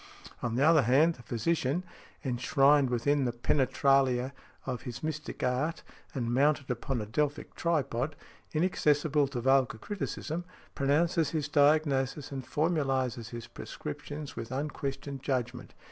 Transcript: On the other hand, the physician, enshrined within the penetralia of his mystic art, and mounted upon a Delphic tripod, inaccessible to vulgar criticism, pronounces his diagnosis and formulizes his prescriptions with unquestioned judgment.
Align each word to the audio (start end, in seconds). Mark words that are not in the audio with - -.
On 0.41 0.55
the 0.55 0.63
other 0.67 0.81
hand, 0.81 1.13
the 1.13 1.21
physician, 1.21 1.83
enshrined 2.25 2.89
within 2.89 3.25
the 3.25 3.31
penetralia 3.31 4.33
of 4.65 4.81
his 4.81 5.03
mystic 5.03 5.43
art, 5.43 5.83
and 6.15 6.33
mounted 6.33 6.71
upon 6.71 7.01
a 7.01 7.05
Delphic 7.05 7.53
tripod, 7.53 8.15
inaccessible 8.51 9.27
to 9.27 9.41
vulgar 9.41 9.77
criticism, 9.77 10.43
pronounces 10.73 11.29
his 11.29 11.47
diagnosis 11.47 12.31
and 12.31 12.43
formulizes 12.47 13.29
his 13.29 13.45
prescriptions 13.45 14.35
with 14.35 14.49
unquestioned 14.51 15.21
judgment. 15.21 15.75